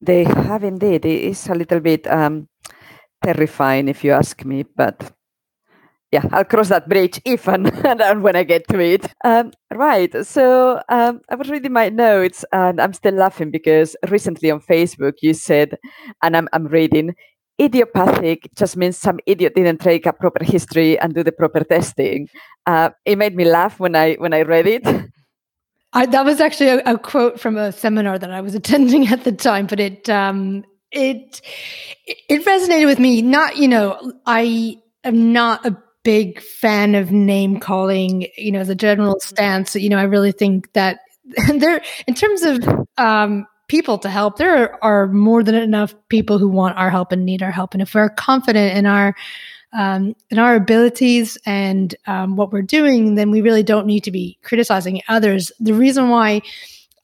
[0.00, 1.04] They have indeed.
[1.04, 2.48] It is a little bit um,
[3.24, 5.12] terrifying, if you ask me, but
[6.12, 9.06] yeah, I'll cross that bridge if and, and when I get to it.
[9.24, 10.14] Um, right.
[10.26, 15.14] So um, I was reading my notes and I'm still laughing because recently on Facebook
[15.20, 15.78] you said,
[16.22, 17.14] and I'm, I'm reading,
[17.60, 22.28] idiopathic just means some idiot didn't take a proper history and do the proper testing.
[22.66, 24.86] Uh, it made me laugh when I when I read it.
[25.98, 29.24] I, that was actually a, a, quote from a seminar that I was attending at
[29.24, 31.40] the time, but it um, it
[32.06, 33.20] it resonated with me.
[33.20, 38.28] Not you know, I am not a big fan of name calling.
[38.36, 39.28] You know, the general mm-hmm.
[39.28, 39.74] stance.
[39.74, 41.00] You know, I really think that
[41.52, 46.48] there, in terms of um, people to help, there are more than enough people who
[46.48, 47.74] want our help and need our help.
[47.74, 49.16] And if we're confident in our
[49.72, 54.10] um, in our abilities and um, what we're doing, then we really don't need to
[54.10, 55.52] be criticizing others.
[55.60, 56.42] The reason why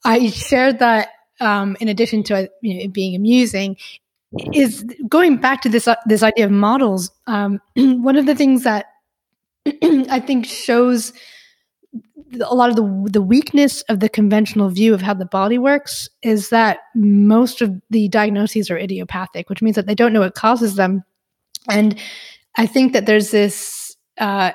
[0.03, 3.77] I shared that, um, in addition to you know, it being amusing,
[4.53, 7.11] is going back to this uh, this idea of models.
[7.27, 8.87] Um, one of the things that
[9.65, 11.13] I think shows
[12.41, 16.09] a lot of the the weakness of the conventional view of how the body works
[16.21, 20.35] is that most of the diagnoses are idiopathic, which means that they don't know what
[20.35, 21.03] causes them.
[21.69, 21.97] And
[22.57, 24.51] I think that there's this uh,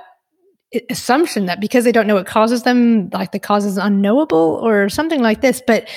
[0.89, 4.89] assumption that because they don't know what causes them, like the cause is unknowable or
[4.89, 5.63] something like this.
[5.67, 5.89] But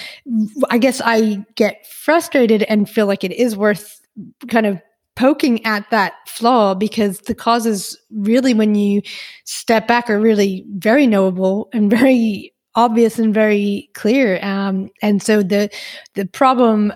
[0.70, 4.01] I guess I get frustrated and feel like it is worth
[4.49, 4.82] kind of
[5.16, 9.01] poking at that flaw because the causes really, when you
[9.45, 14.43] step back, are really very knowable and very obvious and very clear.
[14.43, 15.70] Um, and so the
[16.16, 16.93] the problem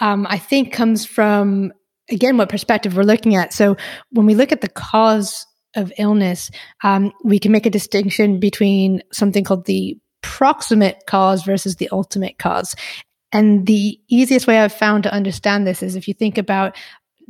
[0.00, 1.72] um, I think comes from
[2.10, 3.52] again what perspective we're looking at.
[3.52, 3.76] So
[4.10, 5.46] when we look at the cause
[5.76, 6.50] of illness,
[6.82, 12.38] um, we can make a distinction between something called the proximate cause versus the ultimate
[12.38, 12.74] cause.
[13.32, 16.76] And the easiest way I've found to understand this is if you think about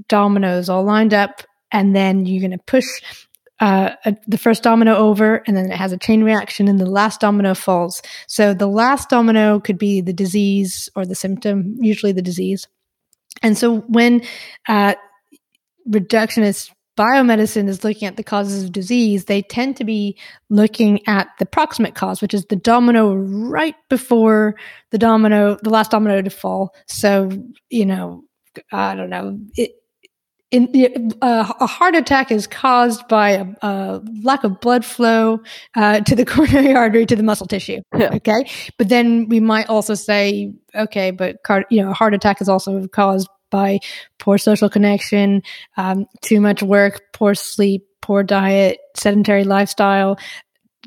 [0.09, 2.87] dominoes all lined up, and then you're going to push
[3.61, 6.87] uh, a, the first domino over, and then it has a chain reaction, and the
[6.87, 8.01] last domino falls.
[8.29, 12.69] So the last domino could be the disease or the symptom, usually the disease.
[13.43, 14.23] And so when
[14.69, 14.95] uh,
[15.89, 20.19] reductionist biomedicine is looking at the causes of disease, they tend to be
[20.51, 24.57] looking at the proximate cause, which is the domino right before
[24.91, 26.75] the domino, the last domino to fall.
[26.87, 27.31] So,
[27.71, 28.25] you know,
[28.73, 29.39] I don't know.
[29.55, 29.73] It,
[30.51, 35.41] in, uh, a heart attack is caused by a, a lack of blood flow
[35.77, 37.81] uh, to the coronary artery to the muscle tissue.
[37.97, 38.15] Yeah.
[38.15, 42.41] Okay, but then we might also say, okay, but car- you know, a heart attack
[42.41, 43.79] is also caused by
[44.19, 45.43] poor social connection,
[45.77, 50.19] um, too much work, poor sleep, poor diet, sedentary lifestyle,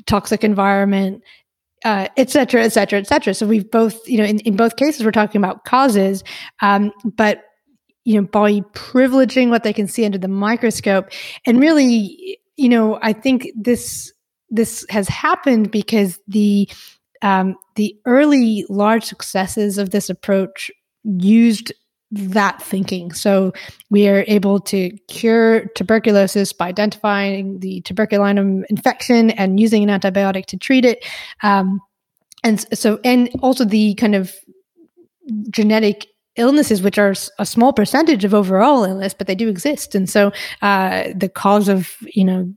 [0.06, 1.22] toxic environment,
[1.84, 3.34] uh, et cetera, et cetera, et cetera.
[3.34, 6.22] So we've both, you know, in, in both cases, we're talking about causes,
[6.60, 7.42] um, but
[8.04, 11.08] you know, by privileging what they can see under the microscope,
[11.46, 14.12] and really, you know, I think this
[14.50, 16.68] this has happened because the
[17.22, 20.70] um, the early large successes of this approach
[21.04, 21.72] used
[22.10, 23.10] that thinking.
[23.12, 23.52] So
[23.90, 30.44] we are able to cure tuberculosis by identifying the tuberculinum infection and using an antibiotic
[30.46, 31.04] to treat it.
[31.42, 31.80] Um,
[32.44, 34.34] and so, and also the kind of
[35.50, 36.06] genetic
[36.36, 39.94] illnesses, which are a small percentage of overall illness, but they do exist.
[39.94, 42.52] And so, uh, the cause of, you know,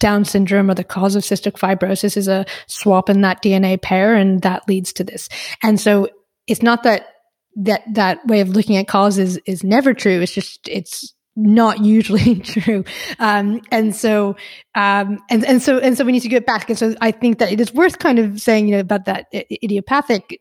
[0.00, 4.14] down syndrome or the cause of cystic fibrosis is a swap in that DNA pair,
[4.14, 5.28] and that leads to this.
[5.62, 6.08] And so,
[6.46, 7.08] it's not that
[7.56, 10.20] that that way of looking at causes is never true.
[10.20, 12.84] It's just it's not usually true.
[13.18, 14.36] Um, and so,
[14.74, 16.68] um, and, and so, and so we need to get back.
[16.68, 19.26] And so I think that it is worth kind of saying, you know, about that
[19.32, 20.40] idiopathic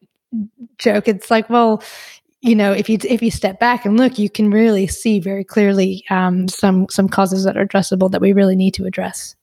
[0.77, 1.07] joke.
[1.07, 1.83] It's like, well,
[2.43, 5.45] you know, if you, if you step back and look, you can really see very
[5.45, 9.35] clearly, um, some, some causes that are addressable that we really need to address.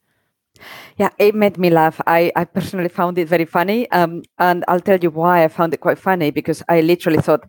[0.99, 1.99] Yeah, it made me laugh.
[2.07, 3.91] I, I personally found it very funny.
[3.91, 7.49] Um, and I'll tell you why I found it quite funny because I literally thought,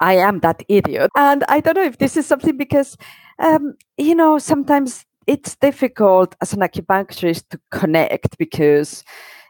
[0.00, 1.10] I am that idiot.
[1.14, 2.96] And I don't know if this is something because,
[3.38, 9.04] um, you know, sometimes it's difficult as an acupuncturist to connect because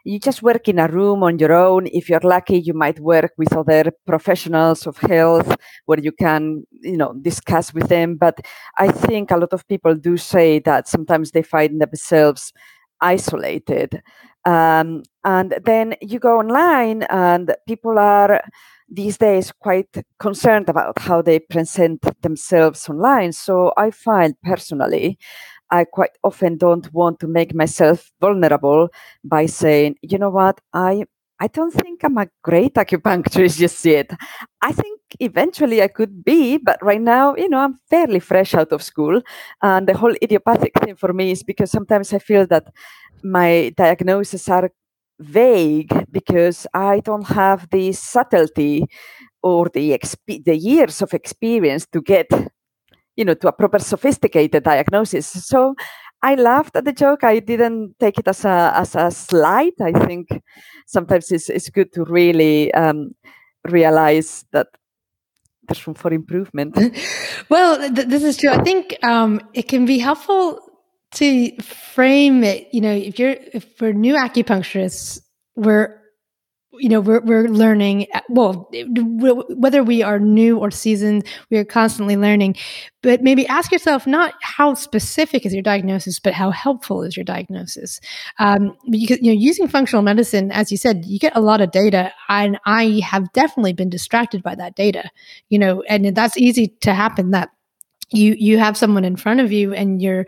[0.07, 1.87] you just work in a room on your own.
[1.87, 6.95] If you're lucky, you might work with other professionals of health where you can, you
[6.95, 8.15] know, discuss with them.
[8.15, 8.39] But
[8.77, 12.53] I think a lot of people do say that sometimes they find themselves
[13.01, 14.01] isolated.
[14.45, 18.41] Um, and then you go online and people are
[18.89, 19.89] these days quite
[20.19, 23.33] concerned about how they present themselves online.
[23.33, 25.19] So I find personally,
[25.71, 28.89] I quite often don't want to make myself vulnerable
[29.23, 31.05] by saying, you know what, I
[31.39, 34.09] I don't think I'm a great acupuncturist just yet.
[34.63, 38.71] I think eventually I could be, but right now, you know, I'm fairly fresh out
[38.71, 39.21] of school.
[39.61, 42.65] And the whole idiopathic thing for me is because sometimes I feel that
[43.23, 44.71] my diagnoses are
[45.19, 48.85] vague because I don't have the subtlety
[49.43, 52.27] or the exp- the years of experience to get,
[53.17, 55.27] you know, to a proper sophisticated diagnosis.
[55.27, 55.75] So
[56.23, 57.23] I laughed at the joke.
[57.23, 59.73] I didn't take it as a as a slight.
[59.81, 60.29] I think
[60.85, 63.15] sometimes it's it's good to really um,
[63.65, 64.67] realize that
[65.67, 66.77] there's room for improvement.
[67.49, 68.51] well, th- this is true.
[68.51, 70.59] I think um, it can be helpful
[71.11, 75.21] to frame it, you know, if you're if we're new acupuncturists,
[75.55, 75.99] we're
[76.79, 78.69] you know we're we're learning well
[79.21, 82.55] whether we are new or seasoned we are constantly learning.
[83.03, 87.23] But maybe ask yourself not how specific is your diagnosis but how helpful is your
[87.23, 87.99] diagnosis.
[88.39, 91.71] Um, because you know using functional medicine as you said you get a lot of
[91.71, 95.09] data and i have definitely been distracted by that data
[95.49, 97.49] you know and that's easy to happen that
[98.11, 100.25] you you have someone in front of you and you're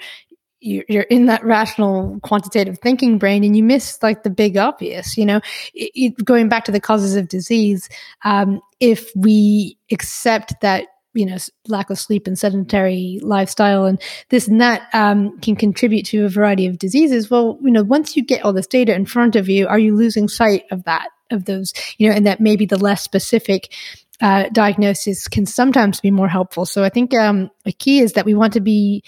[0.62, 5.26] you're in that rational quantitative thinking brain and you miss like the big obvious you
[5.26, 5.42] know?
[5.74, 7.90] It, it, going back to the causes of disease
[8.24, 11.38] um, if we accept that you know
[11.68, 16.30] lack of sleep and sedentary lifestyle and this and that um, can contribute to a
[16.30, 19.50] variety of diseases well you know once you get all this data in front of
[19.50, 22.78] you are you losing sight of that of those you know and that maybe the
[22.78, 23.74] less specific
[24.22, 26.66] uh, diagnosis can sometimes be more helpful?
[26.66, 29.04] So i think um, a key is that we want to be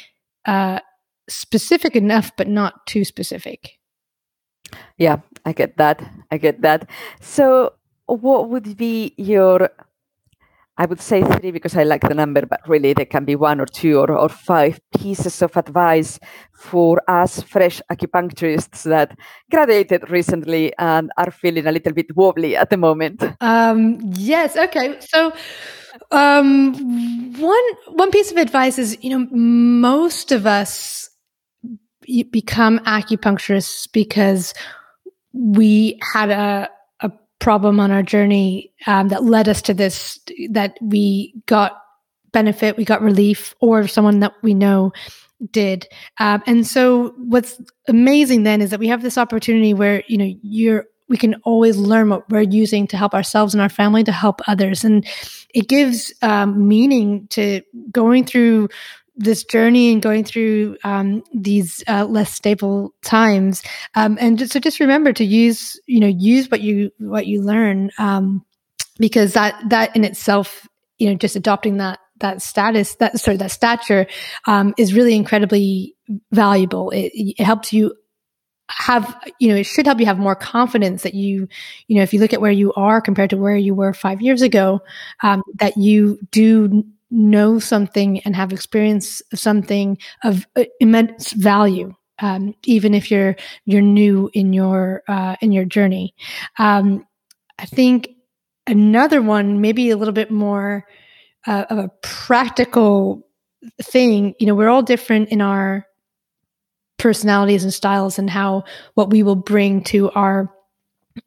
[0.45, 0.79] uh,
[1.31, 3.79] specific enough, but not too specific.
[4.97, 6.01] Yeah, I get that.
[6.31, 6.89] I get that.
[7.19, 7.73] So,
[8.05, 9.69] what would be your
[10.81, 13.61] I would say three because I like the number, but really there can be one
[13.61, 16.19] or two or, or five pieces of advice
[16.53, 19.15] for us fresh acupuncturists that
[19.51, 23.21] graduated recently and are feeling a little bit wobbly at the moment?
[23.41, 24.57] Um, yes.
[24.57, 24.97] Okay.
[25.01, 25.33] So,
[26.09, 26.73] um,
[27.39, 31.10] one one piece of advice is, you know, most of us
[32.31, 34.53] become acupuncturists because
[35.33, 36.69] we had a
[37.01, 41.81] a problem on our journey um, that led us to this that we got
[42.31, 44.91] benefit, we got relief, or someone that we know
[45.51, 45.87] did.
[46.19, 50.33] Um, and so, what's amazing then is that we have this opportunity where you know
[50.41, 54.13] you're we can always learn what we're using to help ourselves and our family to
[54.13, 55.05] help others and
[55.53, 58.69] it gives um, meaning to going through
[59.23, 63.63] this journey and going through um, these uh, less stable times
[63.95, 67.41] um, and just, so just remember to use you know use what you what you
[67.41, 68.43] learn um,
[68.99, 70.67] because that that in itself
[70.97, 74.07] you know just adopting that that status that sorry that stature
[74.47, 75.95] um, is really incredibly
[76.31, 76.89] valuable.
[76.91, 77.93] It, it helps you
[78.69, 81.49] have you know it should help you have more confidence that you
[81.87, 84.21] you know if you look at where you are compared to where you were five
[84.21, 84.79] years ago
[85.23, 91.93] um, that you do know something and have experience of something of uh, immense value
[92.19, 93.35] um, even if you're
[93.65, 96.15] you're new in your uh, in your journey
[96.57, 97.05] um,
[97.59, 98.09] i think
[98.67, 100.85] another one maybe a little bit more
[101.47, 103.27] uh, of a practical
[103.81, 105.85] thing you know we're all different in our
[106.97, 110.53] personalities and styles and how what we will bring to our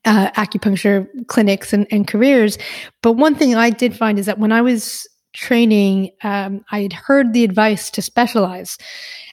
[0.05, 2.57] uh, acupuncture clinics and, and, careers.
[3.03, 6.93] But one thing I did find is that when I was training, um, I had
[6.93, 8.78] heard the advice to specialize,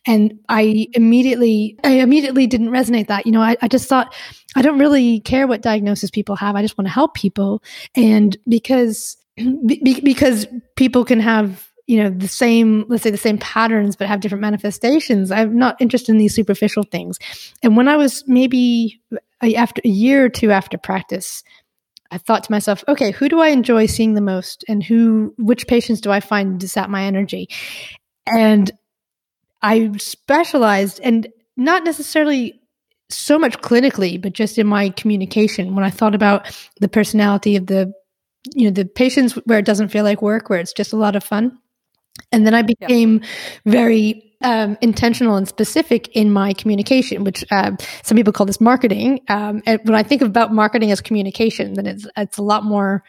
[0.05, 3.25] and I immediately, I immediately didn't resonate that.
[3.25, 4.13] You know, I, I just thought
[4.55, 6.55] I don't really care what diagnosis people have.
[6.55, 7.63] I just want to help people,
[7.95, 13.37] and because be, because people can have you know the same let's say the same
[13.39, 17.17] patterns but have different manifestations i'm not interested in these superficial things
[17.63, 19.01] and when i was maybe
[19.41, 21.43] after a year or two after practice
[22.11, 25.67] i thought to myself okay who do i enjoy seeing the most and who which
[25.67, 27.49] patients do i find to sap my energy?
[28.27, 28.71] And
[29.61, 32.59] i specialized and not necessarily
[33.09, 35.75] so much clinically but just in my communication.
[35.75, 37.93] When i thought about the personality of the
[38.53, 41.15] you know the patients where it doesn't feel like work where it's just a lot
[41.15, 41.57] of fun
[42.31, 43.71] and then I became yeah.
[43.71, 47.71] very um, intentional and specific in my communication, which uh,
[48.03, 49.21] some people call this marketing.
[49.27, 53.03] Um, and when I think about marketing as communication, then it's it's a lot more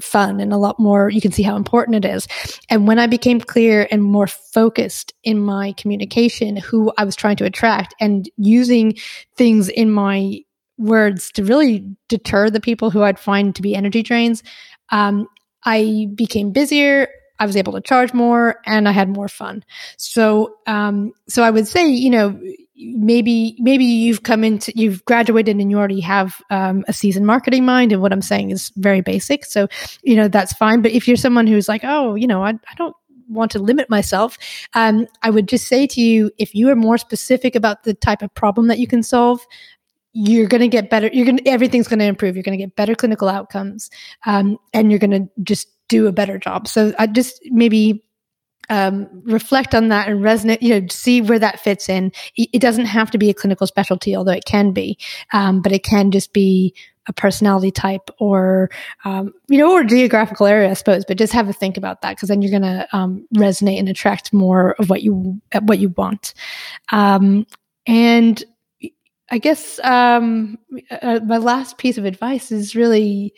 [0.00, 1.10] fun and a lot more.
[1.10, 2.28] You can see how important it is.
[2.70, 7.36] And when I became clear and more focused in my communication, who I was trying
[7.36, 8.96] to attract, and using
[9.36, 10.40] things in my
[10.76, 14.42] words to really deter the people who I'd find to be energy drains,
[14.90, 15.26] um,
[15.64, 17.08] I became busier.
[17.38, 19.64] I was able to charge more and I had more fun.
[19.96, 22.40] So, um, so I would say, you know,
[22.76, 27.64] maybe, maybe you've come into, you've graduated and you already have, um, a seasoned marketing
[27.64, 27.92] mind.
[27.92, 29.44] And what I'm saying is very basic.
[29.44, 29.68] So,
[30.02, 30.82] you know, that's fine.
[30.82, 32.94] But if you're someone who's like, oh, you know, I, I don't,
[33.28, 34.38] want to limit myself,
[34.74, 38.22] um, I would just say to you if you are more specific about the type
[38.22, 39.46] of problem that you can solve,
[40.12, 41.08] you're going to get better.
[41.12, 42.34] You're going everything's going to improve.
[42.34, 43.90] You're going to get better clinical outcomes.
[44.26, 46.68] Um, and you're going to just do a better job.
[46.68, 48.04] So I just maybe
[48.70, 52.12] um, reflect on that and resonate, you know, see where that fits in.
[52.36, 54.98] It doesn't have to be a clinical specialty, although it can be,
[55.32, 56.74] um, but it can just be
[57.06, 58.70] a personality type or,
[59.06, 62.16] um, you know, or geographical area, I suppose, but just have a think about that
[62.16, 65.88] because then you're going to um, resonate and attract more of what you, what you
[65.96, 66.34] want.
[66.92, 67.46] Um,
[67.86, 68.44] and
[69.30, 70.58] I guess um,
[70.90, 73.34] uh, my last piece of advice is really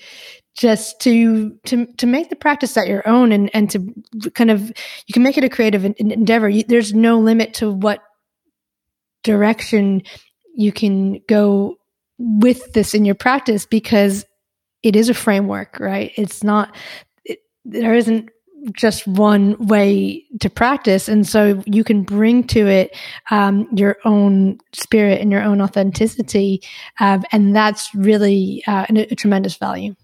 [0.57, 4.61] just to to to make the practice at your own and and to kind of
[5.07, 6.49] you can make it a creative endeavor.
[6.49, 8.03] You, there's no limit to what
[9.23, 10.03] direction
[10.57, 11.77] you can go
[12.19, 14.25] with this in your practice because
[14.83, 16.13] it is a framework right?
[16.17, 16.75] It's not
[17.25, 18.31] it, there isn't
[18.73, 21.09] just one way to practice.
[21.09, 22.95] And so you can bring to it
[23.31, 26.63] um, your own spirit and your own authenticity
[26.99, 29.95] uh, and that's really uh, a, a tremendous value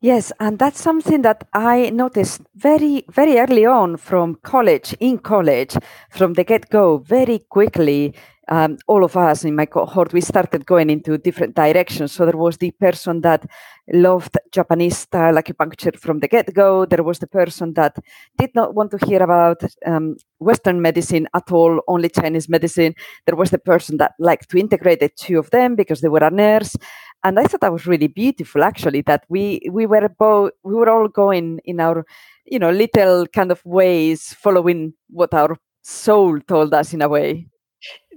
[0.00, 5.76] Yes, and that's something that I noticed very, very early on from college, in college,
[6.10, 8.14] from the get go, very quickly.
[8.50, 12.12] Um, all of us in my cohort, we started going into different directions.
[12.12, 13.46] So there was the person that
[13.92, 16.86] loved Japanese style acupuncture from the get go.
[16.86, 17.96] There was the person that
[18.38, 22.94] did not want to hear about um, Western medicine at all, only Chinese medicine.
[23.26, 26.24] There was the person that liked to integrate the two of them because they were
[26.24, 26.76] a nurse.
[27.24, 28.62] and I thought that was really beautiful.
[28.62, 32.04] Actually, that we we were both we were all going in our
[32.44, 37.46] you know little kind of ways, following what our soul told us in a way.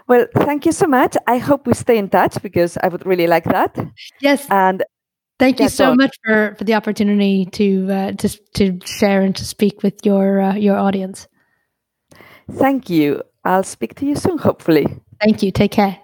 [0.08, 1.18] Well, thank you so much.
[1.28, 3.78] I hope we stay in touch because I would really like that.
[4.22, 4.48] Yes.
[4.50, 4.84] And
[5.40, 5.98] thank you so on.
[5.98, 10.42] much for, for the opportunity to uh, to to share and to speak with your
[10.42, 11.28] uh, your audience.
[12.52, 13.22] Thank you.
[13.44, 14.88] I'll speak to you soon, hopefully.
[15.22, 15.52] Thank you.
[15.52, 16.00] Take care.